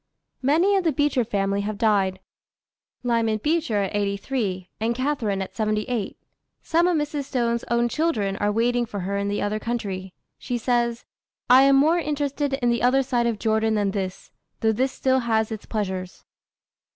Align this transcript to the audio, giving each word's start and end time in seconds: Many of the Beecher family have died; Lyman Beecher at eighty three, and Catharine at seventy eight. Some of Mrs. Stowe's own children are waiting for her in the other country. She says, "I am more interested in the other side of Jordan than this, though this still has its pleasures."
Many 0.41 0.75
of 0.75 0.83
the 0.83 0.91
Beecher 0.91 1.23
family 1.23 1.61
have 1.61 1.77
died; 1.77 2.19
Lyman 3.03 3.37
Beecher 3.37 3.83
at 3.83 3.95
eighty 3.95 4.17
three, 4.17 4.67
and 4.79 4.95
Catharine 4.95 5.43
at 5.43 5.53
seventy 5.55 5.83
eight. 5.83 6.17
Some 6.63 6.87
of 6.87 6.97
Mrs. 6.97 7.25
Stowe's 7.25 7.63
own 7.69 7.87
children 7.87 8.35
are 8.37 8.51
waiting 8.51 8.87
for 8.87 9.01
her 9.01 9.15
in 9.19 9.27
the 9.27 9.43
other 9.43 9.59
country. 9.59 10.15
She 10.39 10.57
says, 10.57 11.05
"I 11.51 11.65
am 11.65 11.75
more 11.75 11.99
interested 11.99 12.53
in 12.53 12.71
the 12.71 12.81
other 12.81 13.03
side 13.03 13.27
of 13.27 13.37
Jordan 13.37 13.75
than 13.75 13.91
this, 13.91 14.31
though 14.61 14.71
this 14.71 14.91
still 14.91 15.19
has 15.19 15.51
its 15.51 15.67
pleasures." 15.67 16.25